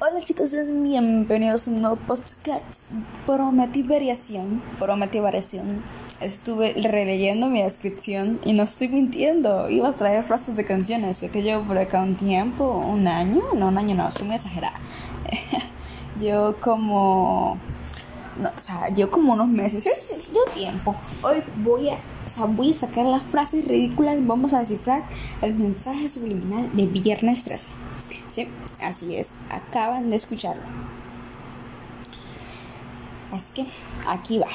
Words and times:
Hola 0.00 0.20
chicos, 0.22 0.52
bienvenidos 0.80 1.66
a 1.66 1.72
un 1.72 1.82
nuevo 1.82 1.96
podcast. 1.96 2.84
Prometí 3.26 3.82
variación, 3.82 4.62
prometí 4.78 5.18
variación. 5.18 5.82
Estuve 6.20 6.72
releyendo 6.74 7.48
mi 7.48 7.62
descripción 7.62 8.38
y 8.44 8.52
no 8.52 8.62
estoy 8.62 8.86
mintiendo. 8.90 9.68
Iba 9.68 9.88
a 9.88 9.92
traer 9.92 10.22
frases 10.22 10.54
de 10.54 10.64
canciones, 10.64 11.20
que 11.32 11.42
yo 11.42 11.64
por 11.64 11.78
acá 11.78 12.00
un 12.00 12.14
tiempo, 12.14 12.76
un 12.78 13.08
año, 13.08 13.42
no 13.56 13.66
un 13.66 13.78
año, 13.78 13.96
no, 13.96 14.12
soy 14.12 14.28
muy 14.28 14.36
exagerada. 14.36 14.76
yo 16.20 16.54
como, 16.60 17.58
no, 18.40 18.50
o 18.56 18.60
sea, 18.60 18.94
yo 18.94 19.10
como 19.10 19.32
unos 19.32 19.48
meses, 19.48 19.82
yo 20.32 20.44
tiempo. 20.54 20.94
Hoy 21.22 21.42
voy 21.56 21.88
a, 21.88 21.94
o 21.94 22.30
sea, 22.30 22.44
voy 22.44 22.70
a 22.70 22.74
sacar 22.74 23.04
las 23.04 23.24
frases 23.24 23.66
ridículas, 23.66 24.24
vamos 24.24 24.52
a 24.52 24.60
descifrar 24.60 25.02
el 25.42 25.54
mensaje 25.54 26.08
subliminal 26.08 26.70
de 26.72 26.86
Viernes 26.86 27.42
13. 27.42 27.87
Sí, 28.38 28.48
así 28.80 29.16
es, 29.16 29.32
acaban 29.50 30.10
de 30.10 30.16
escucharlo. 30.16 30.62
Así 33.32 33.52
que 33.52 33.66
aquí 34.06 34.38
va. 34.38 34.46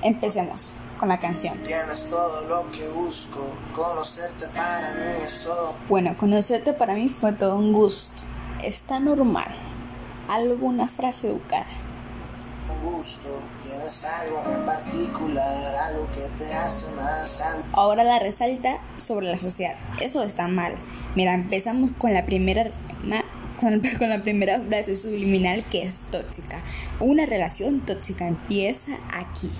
Empecemos 0.00 0.70
con 1.00 1.08
la 1.08 1.18
canción. 1.18 1.58
Tienes 1.64 2.08
todo 2.08 2.42
lo 2.42 2.70
que 2.70 2.86
busco, 2.90 3.48
conocerte 3.74 4.46
para 4.54 4.92
mí 4.92 5.24
es 5.26 5.42
todo. 5.42 5.74
Bueno, 5.88 6.16
conocerte 6.16 6.74
para 6.74 6.94
mí 6.94 7.08
fue 7.08 7.32
todo 7.32 7.56
un 7.56 7.72
gusto. 7.72 8.22
Está 8.62 9.00
normal. 9.00 9.48
Alguna 10.28 10.86
frase 10.86 11.30
educada. 11.30 11.66
Gusto, 12.84 13.40
tienes 13.62 14.04
algo 14.04 14.42
en 14.52 14.66
particular, 14.66 15.74
algo 15.74 16.06
que 16.12 16.28
te 16.38 16.52
hace 16.52 16.90
más 16.92 17.40
alto. 17.40 17.64
Ahora 17.72 18.04
la 18.04 18.18
resalta 18.18 18.78
sobre 18.98 19.26
la 19.26 19.38
sociedad. 19.38 19.74
Eso 20.00 20.22
está 20.22 20.48
mal. 20.48 20.74
Mira, 21.14 21.32
empezamos 21.34 21.92
con 21.92 22.12
la 22.12 22.26
primera 22.26 22.70
con, 23.60 24.08
la 24.08 24.22
primera 24.22 24.60
frase 24.60 24.94
subliminal 24.96 25.64
que 25.64 25.82
es 25.82 26.04
tóxica. 26.10 26.62
Una 27.00 27.26
relación 27.26 27.80
tóxica 27.80 28.26
empieza 28.26 28.92
aquí. 29.12 29.50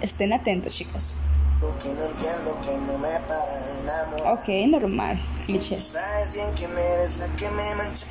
Estén 0.00 0.32
atentos, 0.32 0.74
chicos. 0.74 1.14
Lo 1.60 1.78
que 1.78 1.88
no 1.88 2.04
entiendo, 2.04 2.60
que 2.60 2.76
no 2.86 2.98
me 2.98 3.08
para 3.26 3.44
enamorar. 3.82 4.34
Ok, 4.34 4.48
normal. 4.68 5.18
Clichés. 5.46 5.84
Sabes 5.84 6.34
bien 6.34 6.54
que 6.54 6.68
me 6.68 6.80
eres 6.80 7.16
la 7.18 7.28
que 7.36 7.48
me 7.50 7.74
mancha. 7.74 8.06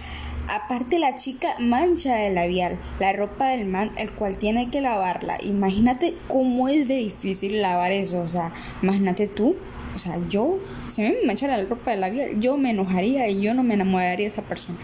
Aparte 0.49 0.99
la 0.99 1.15
chica 1.15 1.55
mancha 1.59 2.21
el 2.23 2.35
labial, 2.35 2.77
la 2.99 3.13
ropa 3.13 3.47
del 3.47 3.65
man, 3.65 3.91
el 3.97 4.11
cual 4.11 4.37
tiene 4.37 4.67
que 4.69 4.81
lavarla. 4.81 5.37
Imagínate 5.41 6.15
cómo 6.27 6.67
es 6.67 6.87
de 6.87 6.95
difícil 6.95 7.61
lavar 7.61 7.91
eso. 7.91 8.19
O 8.19 8.27
sea, 8.27 8.51
imagínate 8.81 9.27
tú. 9.27 9.55
O 9.95 9.99
sea, 9.99 10.17
yo, 10.29 10.57
si 10.89 11.03
me 11.03 11.15
manchara 11.25 11.55
la 11.55 11.65
ropa 11.65 11.91
del 11.91 12.01
labial, 12.01 12.39
yo 12.39 12.57
me 12.57 12.71
enojaría 12.71 13.27
y 13.29 13.41
yo 13.41 13.53
no 13.53 13.63
me 13.63 13.75
enamoraría 13.75 14.27
de 14.27 14.33
esa 14.33 14.41
persona. 14.41 14.79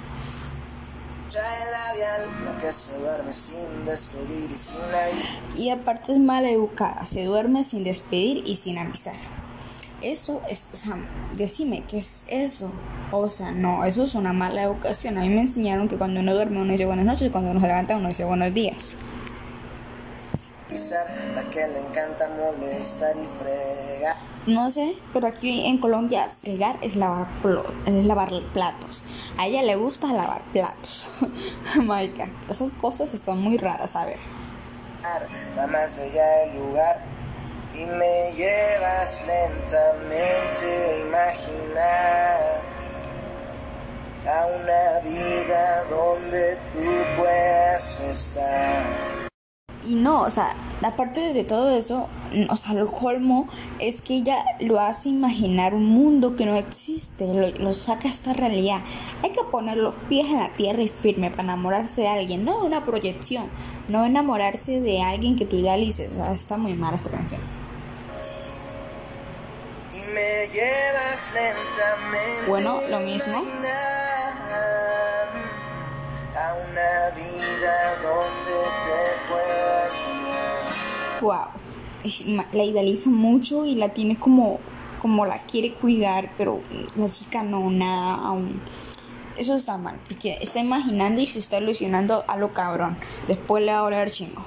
Que 2.61 2.73
se 2.73 2.97
duerme 2.99 3.31
sin 3.33 3.85
despedir 3.85 4.49
y 4.52 4.57
sin 4.57 4.81
avisar. 4.81 5.39
Y 5.55 5.69
aparte 5.69 6.11
es 6.11 6.19
mala 6.19 6.49
educada, 6.49 7.05
se 7.05 7.23
duerme 7.23 7.63
sin 7.63 7.83
despedir 7.83 8.43
y 8.45 8.55
sin 8.55 8.77
avisar. 8.77 9.15
Eso 10.02 10.42
es, 10.50 10.69
o 10.73 10.78
sea, 10.78 10.97
decime, 11.36 11.83
¿qué 11.88 11.97
es 11.97 12.25
eso? 12.28 12.72
O 13.11 13.28
sea, 13.30 13.52
no, 13.52 13.83
eso 13.83 14.03
es 14.03 14.16
una 14.16 14.33
mala 14.33 14.64
educación. 14.64 15.17
A 15.17 15.22
mí 15.22 15.30
me 15.30 15.42
enseñaron 15.42 15.88
que 15.88 15.97
cuando 15.97 16.22
uno 16.22 16.33
duerme 16.33 16.61
uno 16.61 16.72
dice 16.72 16.86
buenas 16.86 17.05
noches 17.05 17.28
y 17.28 17.30
cuando 17.31 17.52
uno 17.52 17.59
se 17.59 17.67
levanta 17.67 17.97
uno 17.97 18.08
dice 18.08 18.23
buenos 18.23 18.53
días. 18.53 18.94
La 20.70 21.44
que 21.50 21.67
le 21.67 21.80
encanta 21.80 22.30
molestar 22.30 23.16
y 23.17 23.25
fregar. 23.44 24.16
No 24.45 24.70
sé, 24.70 24.95
pero 25.14 25.27
aquí 25.27 25.66
en 25.66 25.80
Colombia 25.80 26.31
fregar 26.42 26.77
es 26.81 26.95
lavar, 26.95 27.27
es 27.86 28.05
lavar 28.05 28.30
platos. 28.53 29.05
A 29.38 29.47
ella 29.47 29.64
le 29.64 29.75
gusta 29.75 30.08
lavar 30.14 30.42
platos. 30.53 31.09
Maika, 31.83 32.30
esas 32.50 32.72
cosas 32.72 33.14
están 33.14 33.42
muy 33.42 33.58
raras, 33.58 33.95
a 33.95 34.05
ver. 34.05 34.17
La 35.55 35.67
más 35.67 35.98
bella 35.98 36.26
del 36.39 36.59
lugar. 36.59 37.02
Y 37.73 37.85
me 37.85 38.31
llevas 38.33 39.25
lentamente 39.27 40.65
a 40.65 40.97
imaginar 40.97 42.61
a 44.27 44.45
una 44.47 44.99
vida 45.09 45.83
donde 45.89 46.58
tú 46.71 47.21
puedas 47.21 47.99
estar. 48.02 49.18
Y 49.89 49.95
no, 49.95 50.22
o 50.22 50.30
sea, 50.30 50.55
aparte 50.83 51.33
de 51.33 51.44
todo 51.44 51.76
eso, 51.76 52.08
o 52.48 52.55
sea, 52.55 52.76
lo 52.76 52.86
colmo 52.92 53.48
es 53.80 54.02
que 54.02 54.17
ella 54.17 54.45
lo 54.60 54.80
hace 54.80 55.10
imaginar 55.10 55.73
un 55.73 55.88
mundo 55.88 56.36
que 56.36 56.45
no 56.45 56.54
existe, 56.54 57.33
lo, 57.33 57.50
lo 57.58 57.73
saca 57.73 58.08
a 58.08 58.11
esta 58.11 58.33
realidad. 58.33 58.82
Hay 59.23 59.32
que 59.32 59.42
poner 59.50 59.77
los 59.77 59.95
pies 60.08 60.27
en 60.27 60.38
la 60.38 60.50
tierra 60.50 60.83
y 60.83 60.88
firme 60.88 61.32
para 61.32 61.42
enamorarse 61.42 62.02
de 62.02 62.08
alguien, 62.08 62.45
no 62.45 62.61
de 62.61 62.67
una 62.67 62.86
proyección, 62.86 63.50
no 63.88 64.05
enamorarse 64.05 64.80
de 64.80 65.02
alguien 65.02 65.36
que 65.36 65.45
tú 65.45 65.55
idealices. 65.55 66.11
O 66.11 66.17
sea, 66.17 66.32
está 66.33 66.58
muy 66.58 66.76
mal 66.76 66.94
esta 66.94 67.10
canción. 67.10 67.42
Y 69.92 70.14
me 70.14 70.48
llevas 70.54 71.33
lentamente 71.33 72.48
Bueno, 72.48 72.80
lo 72.92 73.00
mismo. 73.00 73.42
La 82.54 82.64
idealiza 82.64 83.10
mucho 83.10 83.65
y 83.65 83.76
la 83.76 83.89
tiene 83.89 84.17
como, 84.17 84.60
como 85.02 85.26
la 85.26 85.37
quiere 85.37 85.73
cuidar, 85.73 86.32
pero 86.37 86.61
la 86.95 87.10
chica 87.10 87.43
no, 87.43 87.70
nada 87.70 88.15
aún. 88.15 88.61
Eso 89.37 89.55
está 89.55 89.77
mal, 89.77 89.98
porque 90.08 90.38
está 90.42 90.59
imaginando 90.59 91.21
y 91.21 91.26
se 91.26 91.39
está 91.39 91.59
ilusionando 91.59 92.26
a 92.27 92.38
lo 92.38 92.54
cabrón. 92.54 92.98
Después 93.27 93.64
le 93.64 93.71
va 93.71 93.80
a 93.80 93.83
oler 93.83 94.11
chingo. 94.11 94.43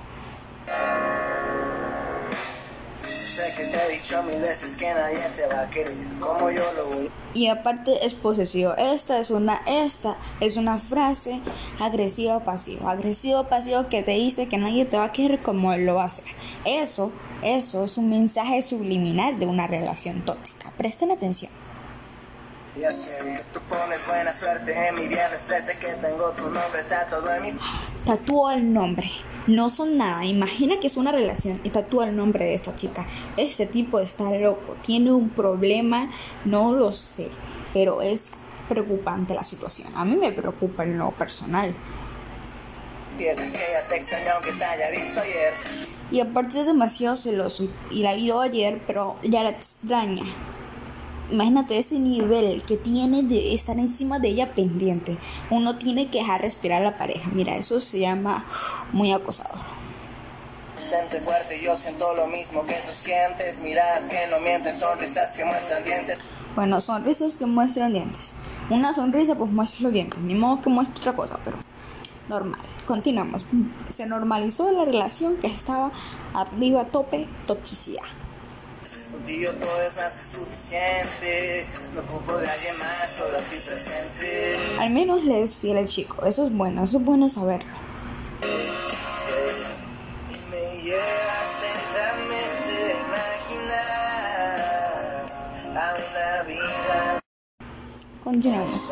Que 3.63 3.77
te 3.77 3.85
he 3.85 3.99
dicho 3.99 4.23
mil 4.23 4.41
veces 4.41 4.77
que 4.77 4.93
nadie 4.93 5.21
te 5.37 5.47
va 5.47 5.63
a 5.63 5.71
querer 5.71 5.95
como 6.21 6.51
yo 6.51 6.63
lo 6.77 6.87
voy. 6.87 7.11
Y 7.35 7.49
aparte 7.49 8.05
es 8.05 8.15
posesivo. 8.15 8.75
Esta 8.77 9.19
es 9.19 9.31
una, 9.31 9.63
esta 9.67 10.17
es 10.41 10.57
una 10.57 10.79
frase 10.79 11.41
agresivo 11.81 12.41
pasivo. 12.41 12.89
Agresivo 12.89 13.49
pasivo 13.49 13.89
que 13.89 14.03
te 14.03 14.13
dice 14.13 14.49
que 14.49 14.59
nadie 14.59 14.85
te 14.85 14.99
va 14.99 15.05
a 15.05 15.13
querer 15.13 15.41
como 15.41 15.73
él 15.73 15.87
lo 15.87 16.01
hace. 16.01 16.23
Eso, 16.65 17.13
eso 17.43 17.85
es 17.85 17.97
un 17.97 18.11
mensaje 18.11 18.63
subliminal 18.63 19.39
de 19.39 19.47
una 19.47 19.67
relación 19.67 20.23
tóxica. 20.23 20.73
Presten 20.77 21.11
atención. 21.11 21.51
Ya 22.79 22.91
sé 22.91 23.19
que 23.19 23.43
tú 23.53 23.61
pones 23.69 24.07
buena 24.07 24.33
suerte 24.33 24.89
en 24.89 24.95
mi 24.95 25.07
viernes 25.07 25.43
13 25.47 25.77
que 25.77 25.89
tengo 25.89 26.31
tu 26.31 26.45
nombre 26.45 26.83
tatuado 26.89 27.35
en 27.35 27.43
mi 27.43 27.61
Tatúa 28.07 28.55
el 28.55 28.73
nombre. 28.73 29.11
No 29.47 29.71
son 29.71 29.97
nada. 29.97 30.25
Imagina 30.25 30.79
que 30.79 30.87
es 30.87 30.97
una 30.97 31.11
relación 31.11 31.61
y 31.65 31.71
tatúa 31.71 32.09
el 32.09 32.17
nombre 32.17 32.45
de 32.45 32.55
esta 32.55 32.77
chica. 32.77 33.07
Este 33.37 33.67
tipo 33.67 33.99
está 33.99 34.31
loco. 34.39 34.77
Tiene 34.87 35.11
un 35.13 35.31
problema. 35.31 36.11
No 36.45 36.73
lo 36.73 36.93
sé. 36.93 37.29
Pero 37.73 38.03
es 38.03 38.33
preocupante 38.69 39.35
la 39.35 39.43
situación. 39.43 39.89
A 39.97 40.05
mí 40.05 40.17
me 40.17 40.31
preocupa 40.31 40.85
en 40.85 40.99
lo 40.99 41.11
personal. 41.11 41.75
Y 46.11 46.21
aparte 46.21 46.61
es 46.61 46.67
demasiado 46.67 47.17
celoso. 47.17 47.69
Y 47.91 48.03
la 48.03 48.15
vio 48.15 48.41
ayer, 48.41 48.81
pero 48.87 49.17
ya 49.23 49.43
la 49.43 49.51
extraña. 49.51 50.25
Imagínate 51.31 51.79
ese 51.79 51.99
nivel 51.99 52.63
que 52.65 52.77
tiene 52.77 53.23
de 53.23 53.55
estar 53.55 53.79
encima 53.79 54.19
de 54.19 54.29
ella 54.29 54.55
pendiente. 54.55 55.17
Uno 55.51 55.77
tiene 55.79 56.11
que 56.11 56.19
dejar 56.19 56.43
respirar 56.43 56.83
a 56.83 56.85
la 56.91 56.99
pareja. 56.99 57.31
Mira, 57.33 57.57
eso 57.57 57.81
se 57.81 58.01
llama 58.01 58.45
muy 58.93 59.13
acosador. 59.13 59.59
Sente 60.77 61.21
fuerte, 61.21 61.63
yo 61.63 61.77
siento 61.77 62.15
lo 62.15 62.27
mismo 62.27 62.67
que 62.67 62.75
tú 62.75 62.93
sientes. 62.93 63.61
Miradas 63.61 64.09
que 64.09 64.27
no 64.31 64.41
mienten, 64.41 64.77
sonrisas 64.77 65.37
que 65.37 65.45
muestran 65.45 65.85
dientes. 65.85 66.19
Bueno, 66.55 66.81
sonrisas 66.81 67.37
que 67.37 67.47
muestran 67.47 67.93
dientes. 67.93 68.35
Una 68.69 68.93
sonrisa 68.93 69.35
pues 69.35 69.51
muestra 69.51 69.85
los 69.85 69.93
dientes. 69.93 70.19
Ni 70.21 70.35
modo 70.35 70.61
que 70.61 70.71
muestre 70.71 70.99
otra 70.99 71.15
cosa, 71.15 71.39
pero 71.45 71.57
normal. 72.29 72.61
Continuamos. 72.87 73.47
Se 73.89 74.07
normalizó 74.07 74.71
la 74.73 74.85
relación 74.85 75.37
que 75.37 75.47
estaba 75.47 75.93
arriba 76.35 76.83
a 76.83 76.85
tope, 76.85 77.27
toxicidad. 77.47 78.03
Contigo 79.13 79.53
todo 79.53 79.83
es 79.83 79.97
más 79.97 80.17
que 80.17 80.25
suficiente. 80.25 81.67
No 81.95 82.01
ocupo 82.01 82.37
de 82.37 82.49
alguien 82.49 82.79
más, 82.79 83.11
solo 83.11 83.39
aquí 83.39 83.57
presente. 83.65 84.57
Al 84.81 84.91
menos 84.91 85.25
le 85.25 85.43
es 85.43 85.57
fiel 85.57 85.79
al 85.79 85.87
chico. 85.87 86.25
Eso 86.27 86.47
es 86.47 86.53
bueno, 86.53 86.83
eso 86.83 86.99
es 86.99 87.05
bueno 87.05 87.29
saberlo. 87.29 87.71
Y 90.31 90.39
me 90.51 90.83
llevas 90.83 91.61
lentamente 91.63 92.75
a 92.89 92.97
imaginar 93.55 93.93
a 95.77 95.95
una 95.95 96.43
vida. 96.49 97.21
Continuamos. 98.25 98.89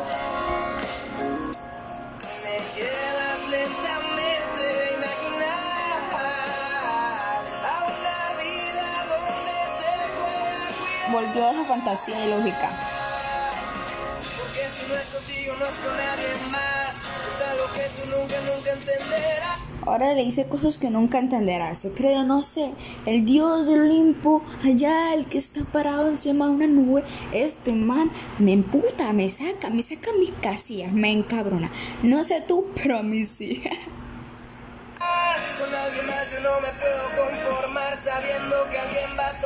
Me 2.43 2.57
llevas 2.75 3.41
lentamente 3.49 4.10
Volvió 11.11 11.45
a 11.45 11.51
esa 11.51 11.65
fantasía 11.65 12.25
ilógica. 12.25 12.69
Porque 14.37 14.61
si 14.73 14.87
no 14.87 14.95
es 14.95 15.07
contigo, 15.07 15.53
no 15.59 15.65
es 15.65 15.71
con 15.71 15.97
nadie 15.97 16.51
más. 16.51 16.95
Es 16.95 17.47
algo 17.49 17.65
que 17.73 17.81
tú 17.81 18.09
nunca, 18.09 18.35
nunca 18.53 18.71
entenderás. 18.71 19.59
Ahora 19.85 20.13
le 20.13 20.23
dice 20.23 20.45
cosas 20.45 20.77
que 20.77 20.89
nunca 20.89 21.17
entenderás. 21.17 21.83
Yo 21.83 21.93
creo, 21.93 22.23
no 22.23 22.41
sé, 22.41 22.71
el 23.05 23.25
dios 23.25 23.67
del 23.67 23.81
Olimpo, 23.81 24.43
allá 24.63 25.13
el 25.13 25.25
que 25.25 25.37
está 25.37 25.63
parado 25.65 26.07
encima 26.07 26.45
de 26.45 26.51
una 26.51 26.67
nube, 26.67 27.03
este 27.33 27.73
man 27.73 28.11
me 28.37 28.53
emputa, 28.53 29.11
me 29.11 29.27
saca, 29.29 29.69
me 29.69 29.81
saca 29.81 30.11
mis 30.13 30.31
casillas, 30.41 30.93
me 30.93 31.11
encabrona. 31.11 31.71
No 32.03 32.23
sé 32.23 32.41
tú, 32.47 32.67
pero 32.75 32.99
a 32.99 33.03
mí 33.03 33.25
sí. 33.25 33.63
Con 35.59 35.73
alguien 35.73 36.07
más 36.07 36.31
yo 36.31 36.39
no 36.41 36.61
me 36.61 36.67
puedo 36.79 37.25
conformar 37.25 37.97
sabiendo 37.97 38.55
que 38.71 38.77
alguien 38.77 39.17
va 39.17 39.27
a 39.27 39.40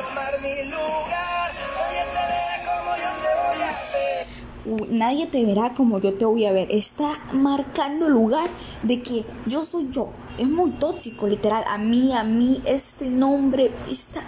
nadie 4.90 5.26
te 5.26 5.44
verá 5.44 5.74
como 5.74 5.98
yo 5.98 6.14
te 6.14 6.24
voy 6.24 6.44
a 6.44 6.52
ver. 6.52 6.68
Está 6.70 7.18
marcando 7.32 8.08
lugar 8.08 8.48
de 8.82 9.02
que 9.02 9.24
yo 9.46 9.64
soy 9.64 9.88
yo. 9.90 10.10
Es 10.38 10.48
muy 10.48 10.70
tóxico, 10.72 11.26
literal. 11.26 11.64
A 11.66 11.78
mí, 11.78 12.12
a 12.12 12.22
mí, 12.22 12.60
este 12.66 13.08
nombre, 13.10 13.70
esta, 13.90 14.22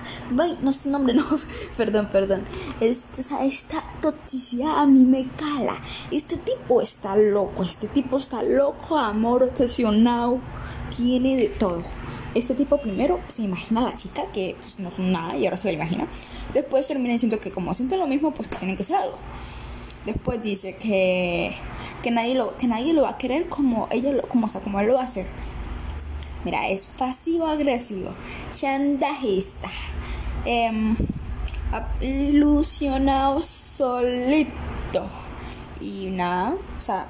no 0.63 0.71
este 0.71 0.89
nombre, 0.89 1.15
no, 1.15 1.25
perdón, 1.77 2.09
perdón. 2.11 2.45
Este, 2.81 3.23
esta 3.43 3.85
toxicidad 4.01 4.79
a 4.79 4.87
mí 4.87 5.05
me 5.05 5.27
cala. 5.37 5.81
Este 6.11 6.37
tipo 6.37 6.81
está 6.81 7.17
loco, 7.17 7.63
este 7.63 7.89
tipo 7.89 8.17
está 8.17 8.43
loco, 8.43 8.97
amor 8.97 9.43
obsesionado, 9.43 10.39
tiene 10.97 11.37
de 11.37 11.49
todo. 11.49 11.83
Este 12.35 12.55
tipo 12.55 12.79
primero 12.79 13.21
se 13.27 13.43
imagina 13.43 13.81
a 13.81 13.91
la 13.91 13.95
chica 13.95 14.23
que 14.33 14.55
pues, 14.59 14.79
no 14.79 14.91
son 14.91 15.13
nada 15.13 15.37
y 15.37 15.47
ahora 15.47 15.57
se 15.57 15.69
la 15.69 15.73
imagina. 15.73 16.07
Después 16.53 16.87
termina 16.87 17.13
diciendo 17.15 17.41
que 17.41 17.51
como 17.51 17.73
sienten 17.75 17.99
lo 17.99 18.07
mismo, 18.07 18.33
pues 18.33 18.49
que 18.49 18.57
tienen 18.57 18.77
que 18.77 18.83
hacer 18.83 18.97
algo. 18.97 19.17
Después 20.09 20.41
dice 20.41 20.75
que, 20.75 21.55
que, 22.03 22.11
nadie, 22.11 22.35
lo, 22.35 22.57
que 22.57 22.67
nadie 22.67 22.95
lo 22.95 23.03
va 23.03 23.11
a 23.11 23.19
querer 23.19 23.47
como, 23.47 23.89
ella 23.91 24.11
lo, 24.11 24.23
como, 24.23 24.47
o 24.47 24.49
sea, 24.49 24.63
como 24.63 24.81
él 24.81 24.87
lo 24.87 24.95
va 24.95 25.03
a 25.03 25.05
hacer. 25.05 25.27
Mira, 26.45 26.67
es 26.69 26.87
pasivo-agresivo, 26.87 28.15
chandajista, 28.55 29.69
em, 30.47 30.97
ilusionado 32.01 33.43
solito. 33.43 35.07
Y 35.79 36.07
nada, 36.07 36.55
o 36.79 36.81
sea, 36.81 37.07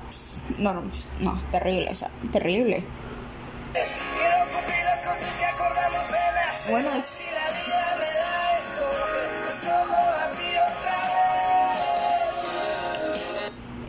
no, 0.59 0.75
no, 0.75 0.83
no, 1.21 1.41
terrible, 1.53 1.89
o 1.93 1.95
sea, 1.95 2.11
terrible. 2.33 2.83
Quiero 3.75 4.39
cumplir 4.51 4.89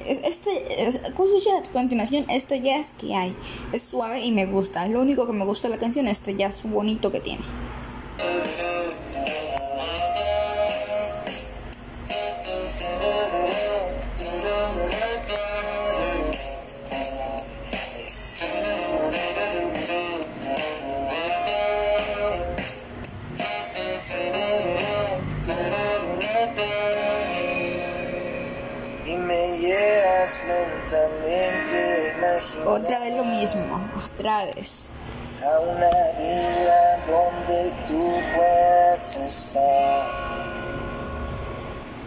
Este, 0.09 0.87
es- 0.87 0.99
¿cómo 1.15 1.29
se 1.29 1.37
escucha 1.37 1.57
a 1.69 1.71
continuación? 1.71 2.25
Este 2.29 2.59
jazz 2.61 2.93
que 2.93 3.15
hay 3.15 3.35
es 3.73 3.83
suave 3.83 4.25
y 4.25 4.31
me 4.31 4.45
gusta. 4.45 4.87
Lo 4.87 5.01
único 5.01 5.27
que 5.27 5.33
me 5.33 5.45
gusta 5.45 5.67
de 5.67 5.75
la 5.75 5.79
canción 5.79 6.07
es 6.07 6.19
este 6.19 6.35
jazz 6.35 6.63
bonito 6.63 7.11
que 7.11 7.19
tiene. 7.19 7.43
Otra 32.65 32.99
vez 32.99 33.15
lo 33.15 33.23
mismo, 33.23 33.79
otra 33.95 34.45
vez. 34.45 34.85
a 35.39 35.59
una 35.59 35.89
vida 36.17 36.99
donde 37.05 37.71
tú 37.87 38.11
puedas 38.35 39.15
estar. 39.15 40.07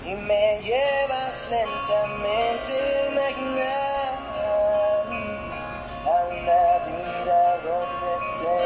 Y 0.05 0.15
me 0.17 0.61
llevas 0.63 1.49
lentamente 1.49 2.73
a 2.83 3.13
imaginar 3.13 4.15
a 6.05 6.25
una 6.27 6.65
vida 6.87 7.41
donde 7.63 8.13
te 8.41 8.57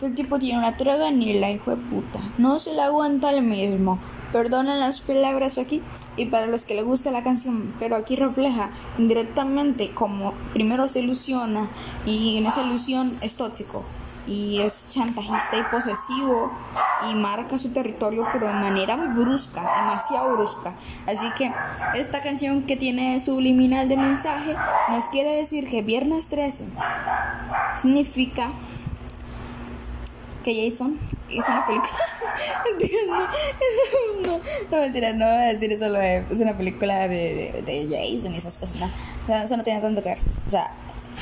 El 0.00 0.14
tipo 0.14 0.38
tiene 0.38 0.60
una 0.60 0.76
traga 0.76 1.10
ni 1.10 1.32
la 1.40 1.50
hijo 1.50 1.72
de 1.72 1.76
puta. 1.76 2.20
No 2.38 2.60
se 2.60 2.72
la 2.72 2.84
aguanta 2.84 3.30
el 3.30 3.42
mismo. 3.42 3.98
Perdonen 4.32 4.78
las 4.78 5.00
palabras 5.00 5.58
aquí 5.58 5.82
y 6.16 6.26
para 6.26 6.46
los 6.46 6.64
que 6.64 6.76
le 6.76 6.82
gusta 6.82 7.10
la 7.10 7.24
canción, 7.24 7.74
pero 7.80 7.96
aquí 7.96 8.14
refleja 8.14 8.70
indirectamente 8.96 9.92
como 9.92 10.34
primero 10.52 10.86
se 10.86 11.00
ilusiona 11.00 11.68
y 12.06 12.36
en 12.36 12.46
esa 12.46 12.62
ilusión 12.62 13.16
es 13.22 13.34
tóxico 13.34 13.84
y 14.28 14.60
es 14.60 14.88
chantajista 14.90 15.56
y 15.56 15.62
posesivo 15.64 16.52
y 17.10 17.14
marca 17.14 17.58
su 17.58 17.70
territorio 17.72 18.26
pero 18.32 18.48
de 18.48 18.52
manera 18.52 18.96
muy 18.96 19.08
brusca, 19.08 19.62
demasiado 19.80 20.36
brusca. 20.36 20.74
Así 21.06 21.28
que 21.36 21.50
esta 21.96 22.22
canción 22.22 22.64
que 22.64 22.76
tiene 22.76 23.18
subliminal 23.18 23.88
de 23.88 23.96
mensaje 23.96 24.54
nos 24.90 25.08
quiere 25.08 25.34
decir 25.34 25.68
que 25.68 25.82
viernes 25.82 26.28
13 26.28 26.66
significa 27.74 28.52
que 30.48 30.70
Jason 30.70 30.98
hizo 31.28 31.52
una 31.52 31.66
película. 31.66 31.92
Entiendo. 32.72 33.16
No, 34.22 34.40
no, 34.70 34.82
mentira, 34.82 35.12
no 35.12 35.26
voy 35.26 35.34
a 35.34 35.52
decir 35.52 35.70
eso. 35.70 35.88
Lo 35.88 35.98
de, 35.98 36.24
es 36.30 36.40
una 36.40 36.56
película 36.56 37.06
de, 37.06 37.62
de, 37.62 37.62
de 37.62 37.84
Jason 37.84 38.34
y 38.34 38.38
esas 38.38 38.56
cosas. 38.56 38.80
No, 38.80 38.86
O 38.86 39.26
sea, 39.26 39.42
eso 39.42 39.56
no 39.58 39.62
tiene 39.62 39.80
tanto 39.80 40.02
que 40.02 40.10
ver. 40.10 40.18
O 40.46 40.50
sea, 40.50 40.70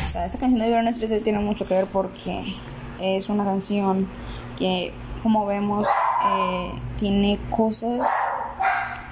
o 0.06 0.11
sea 0.11 0.26
esta 0.26 0.38
canción 0.38 0.61
de 0.61 0.69
Viernes 0.69 0.99
13 0.99 1.20
tiene 1.20 1.40
mucho 1.40 1.67
que 1.67 1.75
ver 1.75 1.87
porque 1.87 2.55
es 3.00 3.28
una 3.28 3.44
canción 3.44 4.08
que, 4.56 4.93
como 5.25 5.44
vemos, 5.44 5.88
eh, 5.88 6.70
tiene 6.99 7.40
cosas 7.50 8.06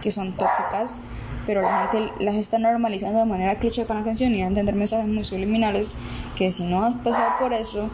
que 0.00 0.12
son 0.12 0.32
tóxicas, 0.37 0.99
pero 1.44 1.62
la 1.62 1.88
gente 1.88 2.12
las 2.20 2.37
está 2.37 2.58
normalizando 2.58 3.19
de 3.19 3.25
manera 3.25 3.56
cliché 3.56 3.84
con 3.84 3.96
la 3.96 4.05
canción 4.05 4.32
y 4.32 4.40
da 4.40 4.44
a 4.44 4.49
entender 4.49 4.76
mensajes 4.76 5.06
muy 5.06 5.25
subliminales 5.25 5.94
que 6.37 6.52
si 6.52 6.64
no 6.64 6.84
has 6.84 6.94
pasado 6.96 7.32
por 7.40 7.52
eso, 7.52 7.90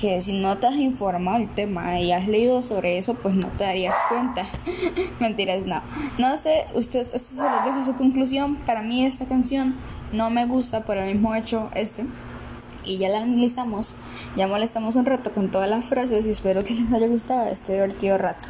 que 0.00 0.22
si 0.22 0.32
no 0.32 0.56
te 0.56 0.66
has 0.66 0.76
informado 0.76 1.38
del 1.38 1.48
tema 1.48 2.00
y 2.00 2.12
has 2.12 2.26
leído 2.26 2.62
sobre 2.62 2.96
eso, 2.96 3.14
pues 3.14 3.34
no 3.34 3.48
te 3.48 3.64
darías 3.64 3.94
cuenta. 4.08 4.46
Mentiras, 5.20 5.66
no. 5.66 5.82
No 6.18 6.36
sé, 6.38 6.64
ustedes, 6.74 7.12
esto 7.14 7.34
se 7.34 7.42
los 7.42 7.64
dejo 7.64 7.80
a 7.80 7.84
su 7.84 7.94
conclusión. 7.96 8.56
Para 8.56 8.80
mí 8.80 9.04
esta 9.04 9.26
canción 9.26 9.76
no 10.12 10.30
me 10.30 10.46
gusta 10.46 10.84
por 10.84 10.96
el 10.96 11.12
mismo 11.12 11.34
hecho 11.34 11.68
este. 11.74 12.06
Y 12.82 12.96
ya 12.96 13.10
la 13.10 13.18
analizamos, 13.18 13.94
ya 14.36 14.48
molestamos 14.48 14.96
un 14.96 15.04
rato 15.04 15.32
con 15.32 15.50
todas 15.50 15.68
las 15.68 15.84
frases 15.84 16.26
y 16.26 16.30
espero 16.30 16.64
que 16.64 16.74
les 16.74 16.90
haya 16.90 17.06
gustado 17.08 17.46
este 17.48 17.74
divertido 17.74 18.16
rato. 18.16 18.48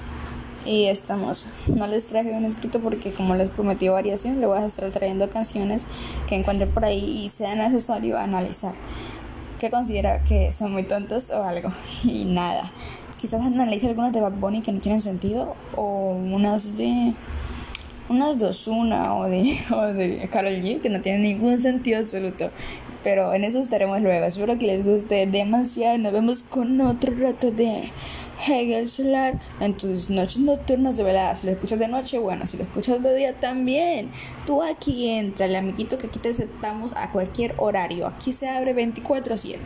Y 0.64 0.84
estamos, 0.84 1.48
no 1.66 1.88
les 1.88 2.06
traje 2.06 2.30
un 2.30 2.44
escrito 2.44 2.78
porque 2.78 3.12
como 3.12 3.34
les 3.34 3.48
prometí 3.48 3.88
variación, 3.88 4.40
le 4.40 4.46
voy 4.46 4.58
a 4.58 4.66
estar 4.66 4.88
trayendo 4.92 5.28
canciones 5.30 5.88
que 6.28 6.36
encuentre 6.36 6.68
por 6.68 6.84
ahí 6.84 7.24
y 7.24 7.28
sea 7.28 7.56
necesario 7.56 8.18
analizar. 8.18 8.74
¿Qué 9.60 9.70
considera 9.70 10.24
que 10.24 10.52
son 10.52 10.72
muy 10.72 10.84
tontos 10.84 11.28
o 11.28 11.44
algo? 11.44 11.68
Y 12.04 12.24
nada. 12.24 12.72
Quizás 13.20 13.42
analice 13.42 13.88
algunas 13.88 14.10
de 14.10 14.22
Bad 14.22 14.32
Bunny 14.32 14.62
que 14.62 14.72
no 14.72 14.80
tienen 14.80 15.02
sentido 15.02 15.54
o 15.76 16.12
unas 16.12 16.78
de 16.78 17.12
unas 18.08 18.38
dos 18.38 18.66
una 18.66 19.14
o 19.14 19.28
de, 19.28 19.58
o 19.70 19.82
de 19.82 20.26
Karol 20.32 20.54
G 20.54 20.80
que 20.80 20.88
no 20.88 21.02
tienen 21.02 21.22
ningún 21.22 21.58
sentido 21.58 22.00
absoluto. 22.00 22.50
Pero 23.04 23.34
en 23.34 23.44
eso 23.44 23.58
estaremos 23.58 24.00
luego. 24.00 24.24
Espero 24.24 24.58
que 24.58 24.66
les 24.66 24.82
guste 24.82 25.26
demasiado. 25.26 25.98
Nos 25.98 26.12
vemos 26.14 26.42
con 26.42 26.80
otro 26.80 27.12
rato 27.18 27.50
de 27.50 27.90
Hegel 28.46 28.88
Solar 28.88 29.38
en 29.60 29.76
tus 29.76 30.10
noches 30.10 30.38
nocturnas 30.38 30.96
de 30.96 31.02
velada. 31.02 31.34
Si 31.34 31.46
lo 31.46 31.52
escuchas 31.52 31.78
de 31.78 31.88
noche, 31.88 32.18
bueno, 32.18 32.46
si 32.46 32.56
lo 32.56 32.64
escuchas 32.64 33.02
de 33.02 33.14
día 33.14 33.38
también. 33.38 34.10
Tú 34.46 34.62
aquí 34.62 35.10
entra, 35.10 35.46
el 35.46 35.56
amiguito 35.56 35.98
que 35.98 36.06
aquí 36.06 36.18
te 36.18 36.30
aceptamos 36.30 36.96
a 36.96 37.10
cualquier 37.12 37.54
horario. 37.58 38.06
Aquí 38.06 38.32
se 38.32 38.48
abre 38.48 38.74
24-7. 38.74 39.58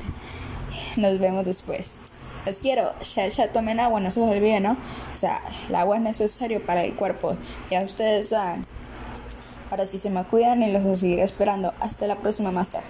Nos 0.97 1.19
vemos 1.19 1.45
después. 1.45 1.99
Los 2.47 2.59
quiero. 2.59 2.93
Ya, 3.15 3.29
ya 3.29 3.53
tomen 3.53 3.81
agua, 3.81 4.01
no 4.01 4.11
se 4.11 4.21
les 4.21 4.29
olvide, 4.29 4.61
¿no? 4.61 4.73
O 5.13 5.17
sea, 5.17 5.41
el 5.69 5.75
agua 5.75 5.97
es 5.97 6.03
necesario 6.03 6.65
para 6.65 6.85
el 6.85 6.95
cuerpo. 6.95 7.37
Ya 7.71 7.83
ustedes 7.83 8.29
saben. 8.31 8.67
Ahora 9.71 9.87
sí 9.87 9.99
se 9.99 10.11
me 10.11 10.25
cuidan 10.25 10.63
y 10.63 10.71
los 10.71 10.99
seguiré 10.99 11.23
esperando. 11.23 11.73
Hasta 11.81 12.07
la 12.07 12.17
próxima, 12.17 12.53
más 12.53 12.71
tarde. 12.71 12.87